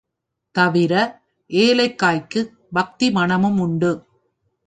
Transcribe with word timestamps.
தவிர, 0.55 0.93
ஏலக்காய்க்குப் 1.49 2.51
பக்தி 2.73 3.11
மணமும் 3.11 3.59
உண்டு. 3.59 3.91